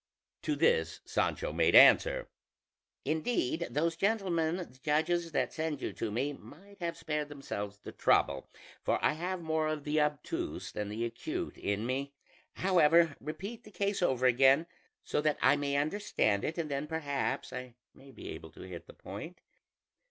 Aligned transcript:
To 0.41 0.55
this 0.55 0.99
Sancho 1.05 1.53
made 1.53 1.75
answer: 1.75 2.27
"Indeed, 3.05 3.67
those 3.69 3.95
gentlemen 3.95 4.55
the 4.55 4.65
judges 4.83 5.31
that 5.31 5.53
send 5.53 5.79
you 5.79 5.93
to 5.93 6.09
me 6.09 6.33
might 6.33 6.77
have 6.79 6.97
spared 6.97 7.29
themselves 7.29 7.77
the 7.77 7.91
trouble, 7.91 8.49
for 8.83 8.97
I 9.05 9.13
have 9.13 9.43
more 9.43 9.67
of 9.67 9.83
the 9.83 10.01
obtuse 10.01 10.71
than 10.71 10.89
the 10.89 11.05
acute 11.05 11.55
in 11.55 11.85
me; 11.85 12.13
however, 12.53 13.15
repeat 13.19 13.63
the 13.63 13.69
case 13.69 14.01
over 14.01 14.25
again 14.25 14.65
so 15.03 15.21
that 15.21 15.37
I 15.39 15.55
may 15.55 15.75
understand 15.77 16.43
it, 16.43 16.57
and 16.57 16.71
then 16.71 16.87
perhaps 16.87 17.53
I 17.53 17.75
may 17.93 18.09
be 18.11 18.29
able 18.29 18.49
to 18.53 18.61
hit 18.63 18.87
the 18.87 18.93
point." 18.93 19.39